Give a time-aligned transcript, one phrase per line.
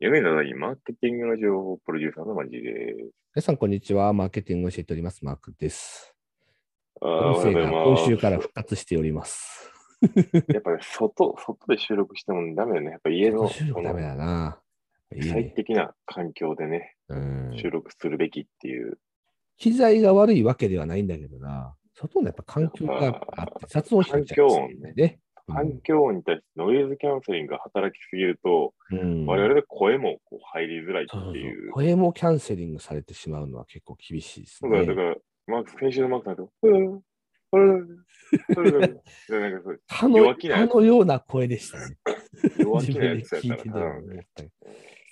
[0.00, 3.10] 夢のないマーケティングの情報プロデューサーのマジです。
[3.34, 4.12] 皆さん、こんにちは。
[4.12, 5.24] マーケティングを教えております。
[5.24, 6.14] マークです。
[7.00, 9.72] 音声が今週から復活しております。
[10.54, 12.90] やっぱり外、外で収録してもダメだね。
[12.92, 14.62] やっぱ家の収録ダメだな。
[15.10, 15.52] 最ね。
[15.56, 17.56] 適な環境でね、うん。
[17.56, 19.00] 収録するべきっていう。
[19.56, 21.74] 機材が悪いわけではないんだけどな。
[21.94, 25.20] 外のやっぱ環境があって、雑音しちゃう環境音ねね。
[25.52, 29.26] 環境音に対してノイズキャンセリングが働きすぎると、うん。
[29.26, 31.70] 我々で声もこう入りづらいそうそうそうっていう。
[31.72, 34.92] 声もキャンセリングされてしまうのは結構厳しいですだから、か。
[34.92, 35.14] ら、
[35.46, 37.00] マークス、先週のマークさんと、うん、
[37.50, 37.88] うん、
[39.86, 41.96] かの弱のような声でしたね。
[42.58, 43.94] 弱気なやつやったら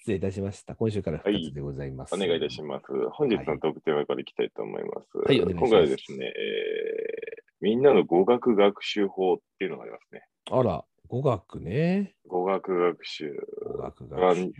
[0.06, 0.74] 失礼いたしました。
[0.74, 2.14] 今週から復活でございます。
[2.14, 2.84] お願いいたします。
[3.12, 5.18] 本日のトークテーマからいきたいと思います。
[5.18, 10.22] はいお願いします今回はですね、えーみんなの語学学習法っていうのがありますね。
[10.50, 12.14] あら、語学ね。
[12.26, 13.32] 語学学習。
[13.64, 14.52] 語学学習。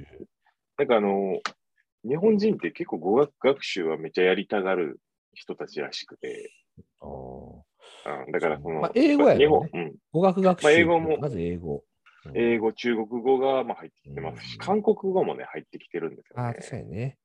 [0.79, 1.41] なんかあの、
[2.09, 5.01] 日本人って結構語学学習はめっちゃやりたがる
[5.35, 6.51] 人たちらしくて、
[7.01, 11.75] あーうん、だからその、まあ英語やろね日本、うん、語学学習、まあ英語もまず英語。
[11.75, 11.83] うん
[12.35, 16.43] 英語、中国語がまあ入ってきてますし、うん韓国語もね、入ってきてるんですよね。
[16.43, 17.19] ああ、確かにね。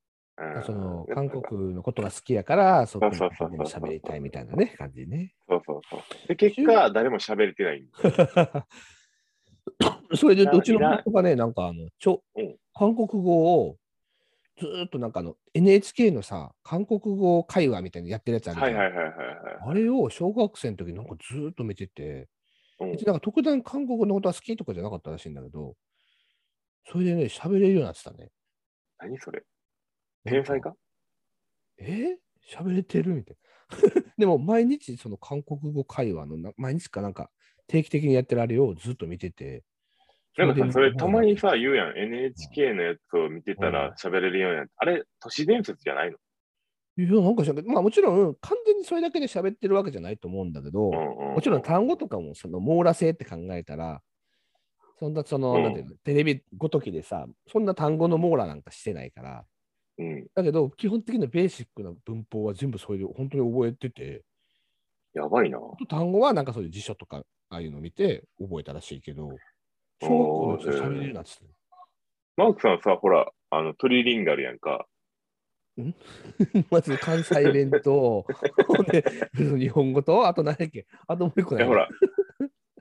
[0.55, 5.35] うんその韓国のことが好きやから、そこに喋りたいみたいなね、感じね。
[5.47, 6.27] そうそうそう。
[6.27, 7.85] で、結果、誰も喋れてない。
[10.15, 13.77] それで、うちのいら夫がね、なんかあの、ちょうん韓国語を
[14.57, 18.75] ずーっとなんかあの、NHK のさ、韓国語会話みたいなのやってるやつあるじゃん。
[18.75, 19.13] はいはいはいはい
[19.63, 22.27] あれを小学生の時なんかずーっと見てて、
[22.79, 22.91] はい。
[22.91, 25.75] 別になんか特段韓国のことは好きとかじゃなかったらしいんだけど、
[26.91, 28.29] それでね、喋れるようになってたね。
[28.97, 29.43] 何それ
[30.25, 30.75] 天才か？
[31.77, 32.17] え？
[32.47, 33.15] 喋れてる？
[33.15, 33.37] みたい
[33.71, 34.11] な。
[34.17, 37.29] でも毎日その韓国語会話のな毎日かなんか
[37.67, 39.63] 定期的にやってるあれをずっと見てて。
[40.37, 41.97] なんかさ、それたまにさ、さ、言うやん。
[41.97, 44.71] NHK のやつを見てたら喋れるようになって。
[44.77, 46.17] あれ、都市伝説じゃないの？
[46.97, 51.33] いや、なんか喋まあもちろん完全にそれだけで喋ってるわけじゃないと思うんだけど、うんうん。
[51.35, 54.01] もちろん単語とかもその網羅性って考えたら、
[54.99, 55.63] そんなその、うん。
[55.63, 59.45] なんていうの、テレビごときでさ、そんな単語の網羅なんかしてないから、
[60.01, 60.27] うん。
[60.33, 64.23] だけど基本的なベーシックな文法は全部それで本当に覚えてて、
[65.13, 65.59] やばいな。
[65.89, 69.27] 単語はなんかそういう辞書とか、ああいうのを見て覚えたらしいけど、
[70.01, 71.51] 小学校のうちに喋れるようになってたよ
[72.37, 74.87] マークさんさ、ほら、あの、トリリンガルやんか。
[76.71, 78.25] まず関西弁と、
[79.35, 80.87] 日本語と、あと何だっけ？
[81.07, 81.63] あともう一個ない？
[81.65, 81.89] えほら、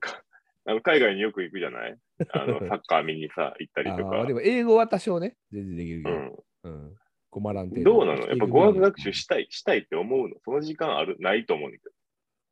[0.01, 0.23] か
[0.67, 1.97] あの海外によく行くじゃない？
[2.33, 4.35] あの、サッカー見にさ、行ったりとか で。
[4.35, 6.33] も英語は多少ね、全然できるけど、うん。
[6.63, 6.97] うん
[7.31, 8.27] 困らん程度どうなの？
[8.27, 10.35] やっぱ語学学習したい、したいって思うの？
[10.45, 11.17] その時間ある？
[11.21, 11.91] ないと思うんだけど。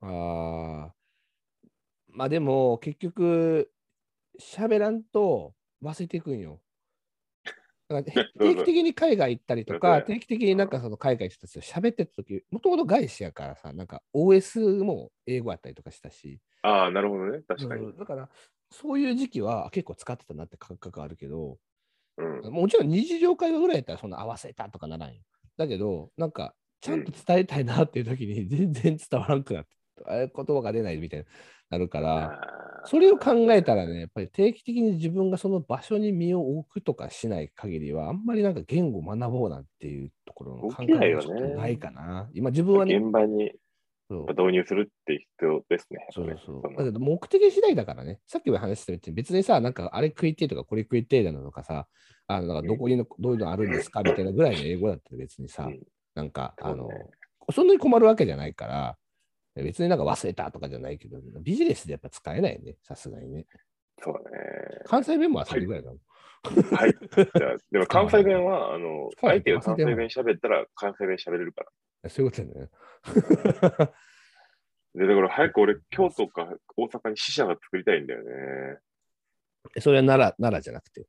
[0.08, 0.94] ああ。
[2.08, 3.70] まあでも、結局、
[4.40, 6.60] 喋らんと忘れていくんよ。
[8.38, 17.40] 定期的に海外行ったりとか、定期的になんかその海外の人たちと喋ってた時、もともと外資やからさ、なんか OS も英語やったりとかしたし、ああ、なるほどね。
[17.48, 17.86] 確かに。
[17.86, 18.28] うんだから、
[18.70, 21.58] そういう時期は結構使ってたなって感覚あるけど、
[22.18, 22.52] うん。
[22.52, 25.22] もちろん日常会話ぐらいやったらそんな合わせたとかならんよ。
[25.56, 29.70] だけど、なんか、ちゃんと伝えたいなっていう時に全然伝わらんくなって、
[30.06, 31.26] あれ言葉が出ないみたいに
[31.70, 32.40] なるから、
[32.84, 42.30] それを考えたらね、やっぱり定期的に自分がその場所に身を置くとかしない限りは、あんまりなんか言語を学ぼうなんていうところの感覚がちょっとないかな。
[42.32, 43.52] 今自分はね、現場に
[44.10, 46.06] 導入するって必要ですね。
[46.10, 46.62] そうそう。
[46.70, 48.20] のだけど目的次第だからね。
[48.26, 51.86] さっきも話したように別にさ、なんかあれ食いてえとかこれ食いてえなのかさ、
[52.26, 55.80] あのなんかどこにのどういうのあるんですかみたいなぐらいの英語だったら別にさ、うん
[56.19, 56.88] なんか、あの、
[57.52, 58.96] そんなに困るわけじゃないから、
[59.54, 63.46] 別になんか忘れたとかじゃないけど、ビジネスでやっぱ使えないね、さすがにね。
[64.02, 64.36] そうだね。
[64.84, 65.98] 関西弁も忘れるぐらいだもん。
[66.75, 66.92] はい。
[66.92, 71.70] じゃあ、でも関西弁は、 あの、はい相手が関西弁喋ったら関西弁喋れるから。
[72.09, 72.70] そういうことだよね。
[74.94, 78.78] で、だから早く俺、京都か大阪に支社が作りたいんだよね。
[79.81, 81.06] それは奈良、奈良じゃなくて。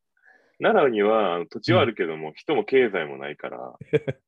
[0.60, 3.78] 奈良には土地はあるけども、人も経済もないから、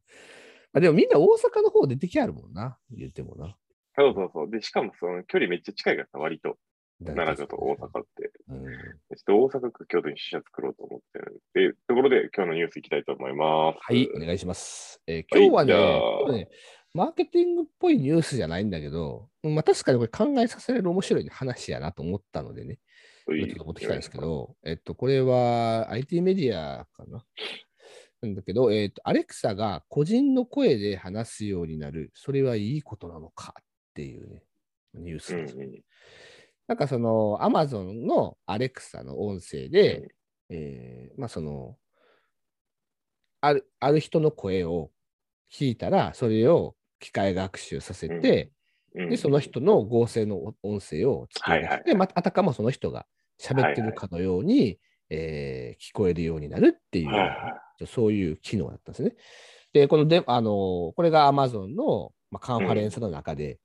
[0.73, 3.57] あでもみんな大阪の方出てきあるもんな、言ってもな。
[3.97, 4.49] そうそうそう。
[4.49, 6.57] で、しかもその距離めっちゃ近いからさ、割と、
[7.03, 8.31] 奈良と大阪って。
[8.49, 11.41] うんちょっと大阪か京都に支社作ろうと思ってる。
[11.53, 13.77] で、ところで今日のニュースいきたいと思います。
[13.81, 15.01] はい、お願いします。
[15.05, 16.49] えー今日はね,、はいね、
[16.93, 22.79] マーケティングっぽいニュースじゃないんだけど、まあ、確かにこれ考えさせられる面白い話やなと思ったのでね、
[23.25, 27.25] とちょっと持ってきたんですけど、えっと、これは IT メディアかな。
[28.21, 33.63] なんだけど、えっと、アレクサが個人の声で話すようになる、それはいいことなのかっ
[33.95, 34.43] ていうね、
[34.93, 35.55] ニュースです。
[35.55, 35.83] うんうん
[36.67, 40.15] なんかその、アマゾンのアレクサの音声で、
[40.49, 41.77] えーまあその、
[43.41, 44.91] あるある人の声を
[45.51, 48.51] 聞いたら、それを機械学習させて、
[48.95, 49.09] うん。
[49.09, 53.07] で、その人の合成の音声を作り出して、またあたかもその人が
[53.41, 54.79] 喋ってるかのように、
[55.09, 57.07] えー聞こえるようになるっていう、
[57.87, 59.15] そういう機能だったんですね。
[59.73, 63.59] で、こので、あの、これが Amazon の、まあ、カンファレンスの中で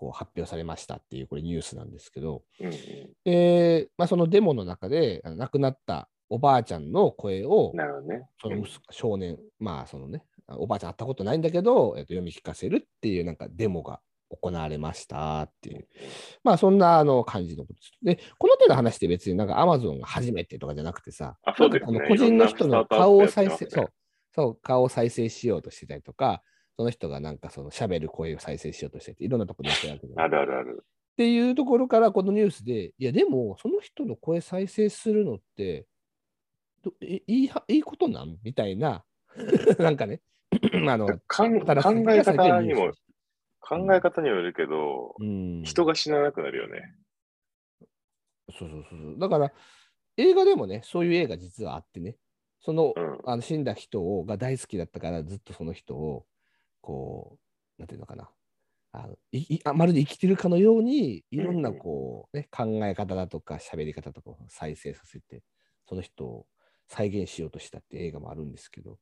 [0.00, 2.74] こう発表されましたっていう、これニュースなんですけど、うんうん。
[3.22, 7.74] でまあ、そのデモの中で、あの亡くなったおばあちゃんの声を、
[8.06, 8.26] ね。
[8.40, 14.00] その少年、まあそのね、おばあちゃん会ったことないんだけど、えっと、読み聞かせるっていうなんかデモが
[14.30, 15.86] 行われましたっていう、
[16.42, 17.92] まあそんなあの感じのことです。
[18.02, 21.80] で、この手の話って別になんか Amazon が初めてとかじゃなくてさ、あね。
[21.80, 23.92] の個人の人の顔を再生、ねそう、
[24.34, 26.42] そう、顔を再生しようとしてたりとか、
[26.80, 30.78] その人がなんかその喋る声を再生しようとしてて、いろんなところでやってるわけじゃないあるあるある。
[30.82, 35.84] っていうところからこのニュースで、いやでもその人の声再生するのって、
[36.82, 38.38] どえいいはいいことなん？
[38.42, 39.04] みたいな、
[39.78, 40.22] なんかね、
[40.88, 42.92] あの、考え方にも
[43.60, 46.94] 考え方にもよるけど、うん、人が死ななくなるよね。
[48.58, 49.18] そうそうそうそう。
[49.18, 49.52] だから、
[50.16, 52.16] 映画でもね、そういう映画実はあってね、
[52.62, 53.18] そのうん。
[53.26, 56.24] あの死んだ人をが大好きだったから、ずっとその人を、
[56.80, 57.38] こ
[57.78, 58.30] う、なんていうのかな、
[58.92, 65.42] あのいいあまるで生きてるかのように、いろんなこう、ね、考え方だとか、喋り方とかを再生させて、
[65.88, 66.46] その人を
[66.88, 68.98] 再現しようとしたって映画もあるんですけど、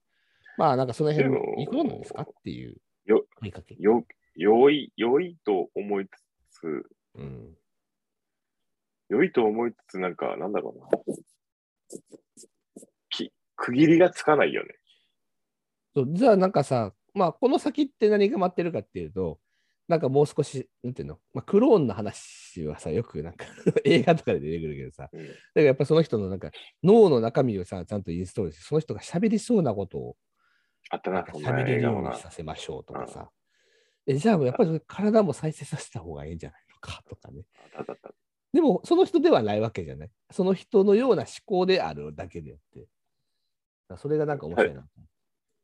[0.57, 1.29] まあ、なんかその辺
[1.61, 2.77] いいことなんですかっていう
[3.07, 3.77] よ問いかけ。
[3.79, 4.05] よ、
[4.35, 6.11] 良い、良いと思いつ
[6.61, 7.57] つ、うん、
[9.09, 11.99] 良いと思いつつ、なんか、なんだろうな。
[13.09, 14.75] き区切りがつかないよね。
[15.97, 19.39] そうじゃあなんかさ、まあ、この先って何が待ってるかっていうと、
[19.89, 23.47] なんかもう少し、なんていうの、まあ、クローンの話はさ、よくなんか
[23.85, 26.51] 映画とかで出てくるけどさ、うんだからやっぱその人のなんか
[26.83, 30.17] 脳の中身をさ、ちゃんとインストールして、その人が喋りそうなことを
[30.91, 31.99] あった喋れるよ。
[31.99, 33.31] うにさせましょうとかさ。
[34.07, 37.45] えじゃあやっぱり体も再生させた方がいいんじゃないのかとかね。
[38.53, 40.11] でもその人ではないわけじゃない？
[40.31, 42.89] その人のような思考であるだけであって。
[43.97, 44.87] それがなんか面白いな。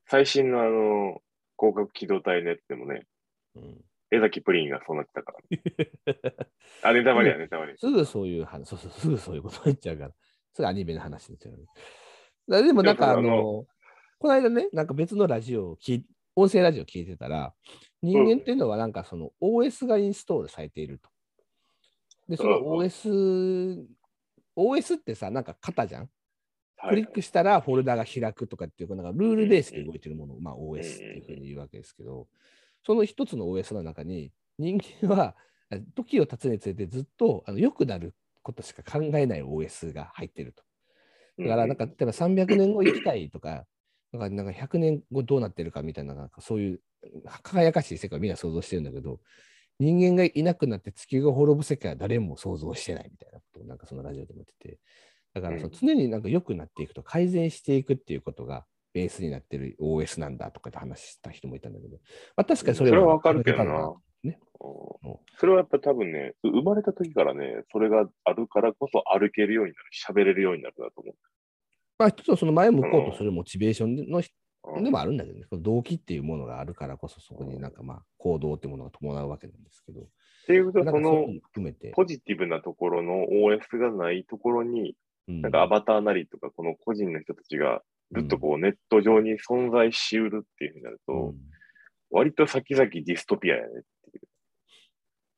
[0.07, 1.23] 最新のあの、
[1.59, 3.07] 広角機動隊のやつでもね、
[3.57, 5.63] うん江崎プリンがそうなってたから、ね。
[6.83, 7.77] あ、ネタバレや、ネタバレ。
[7.77, 10.15] すぐそういう話、そうそう、すぐそういうこと言っちゃうから、
[10.53, 11.65] すぐアニメの話になっちゃう、ね。
[12.47, 13.67] だでもなんかあの、
[14.19, 16.07] この間ね、なんか別のラジオを聞い、
[16.37, 17.55] 音声ラジオを聞いてたら、
[18.03, 21.11] 人間っていうのはなんかその OS がインストールされていると。
[22.29, 23.85] で、その OS、
[24.57, 26.11] OS ってさ、なんか型じゃん。
[26.77, 26.91] はい。
[26.91, 32.29] クリックしたらフォルダが開くとかっていう、なんかルールベースで動いてるものを、まあ、OS っていうふうに言うわけですけど、
[32.85, 35.37] その一つの OS の中に、人間は
[35.71, 40.63] あ 時を経つにつれてずっとあの良くなることしか考えない OS が入ってると。
[41.39, 43.67] だから、なんか、例えば300年後生きたいとか、
[44.13, 46.81] なんかなんか100年後どうなってるかみたいな、なんかそういう
[47.43, 49.21] 輝かしい世界をみんな想像してるんだけど、
[49.81, 54.79] 人間がいなくなって地球が滅ぶ世界は誰も想像してないみたいなことをなんかそのラジオでも言ってて、
[55.35, 58.65] だからそのうん常になんか良くなっていくと改善していくっていうことが
[58.95, 61.97] ベースになってる OS なんだとかって話した人もいたんだけど、
[62.37, 63.93] まあ、確かにそれそれはわかるけどな。
[64.23, 64.39] ね。
[65.39, 69.85] それはやっぱ多分ね、う生まれた時からね、それがあるからこそ歩けるようになる、
[70.23, 71.13] 喋れるようになるなと思
[71.99, 74.23] まあ一つのその前を向こうとするモチベーションの
[74.83, 80.05] でもあるんだけどね、その動機っていうものがあるからこそそこになんかまあ行動っていうものが伴うわけなんですけど、っ
[80.47, 81.27] ていうことは、その
[81.95, 84.95] ポジティブなところの OS がないところに、うん
[85.27, 91.35] なんかアバターなりとか、この個人の人たちがずっとこうネット上に存在しうるっていうふうになると、うん
[92.11, 93.71] 割と先々ディストピアやねっ
[94.13, 94.29] ていう。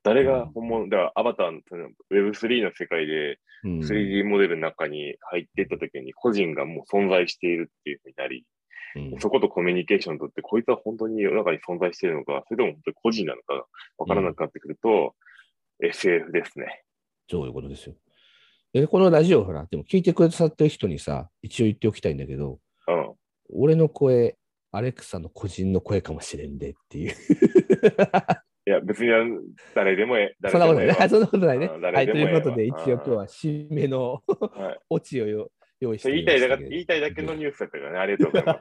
[0.03, 8.45] 誰が本物、だからアバターのその Web3 の世界でうん 3D モデルの中に入っていった時に個人がもう存在しているっていうふうになり、
[8.97, 13.67] うんそことコミュニケーションを取って、こいつは本当に世の中に存在しているのか、それとも本当に個人なのか
[13.97, 15.15] わからなくなってくると、
[15.83, 16.83] SF ですね。
[17.31, 17.95] そういうことですよ。
[18.81, 23.15] で、このラジオ、ほら、でも聞いてくださってる人にさ、一応言っておきたいんだけど、うん。
[23.55, 24.37] 俺の声、
[24.71, 27.15] アレクサの個人の声かもしれんでっていう。
[28.69, 29.11] いや、別に
[29.75, 30.51] 誰でもええ。
[30.51, 30.95] そんなことないね。
[31.09, 31.71] そんなことないね。
[31.75, 34.23] うんはい、ということで、一応今日は締めの。
[34.91, 37.99] オチをよ用意して言いたい言いたいだけのニュースだったからね。
[37.99, 38.53] ありがとうございま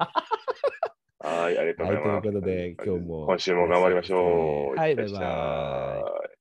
[1.22, 1.28] す。
[1.28, 2.10] はい、ありがとうございます。
[2.10, 4.80] はいということで今日も今週も頑張りましょう。
[4.80, 6.36] はいバイバい